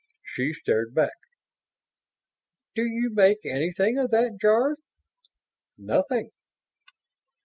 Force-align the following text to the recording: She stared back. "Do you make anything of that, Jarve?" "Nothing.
She 0.23 0.51
stared 0.53 0.95
back. 0.95 1.13
"Do 2.73 2.81
you 2.81 3.11
make 3.13 3.45
anything 3.45 3.99
of 3.99 4.09
that, 4.09 4.39
Jarve?" 4.41 4.79
"Nothing. 5.77 6.31